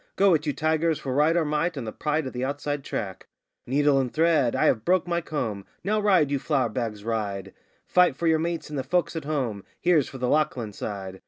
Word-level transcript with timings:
'Go 0.15 0.33
it, 0.33 0.47
you 0.47 0.51
tigers, 0.53 0.97
for 0.97 1.13
Right 1.13 1.37
or 1.37 1.45
Might 1.45 1.77
and 1.77 1.85
the 1.85 1.91
pride 1.91 2.25
of 2.25 2.33
the 2.33 2.43
Outside 2.43 2.83
Track!' 2.83 3.27
'Needle 3.67 3.99
and 3.99 4.11
thread!' 4.11 4.55
'I 4.55 4.65
have 4.65 4.83
broke 4.83 5.05
my 5.07 5.21
comb!' 5.21 5.63
'Now 5.83 5.99
ride, 5.99 6.31
you 6.31 6.39
flour 6.39 6.69
bags, 6.69 7.03
ride!' 7.03 7.53
'Fight 7.85 8.15
for 8.15 8.25
your 8.25 8.39
mates 8.39 8.71
and 8.71 8.79
the 8.79 8.83
folk 8.83 9.15
at 9.15 9.25
home!' 9.25 9.63
'Here's 9.79 10.09
for 10.09 10.17
the 10.17 10.27
Lachlan 10.27 10.73
side! 10.73 11.19